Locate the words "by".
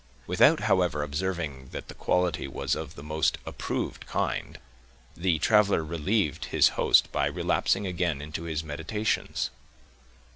7.11-7.27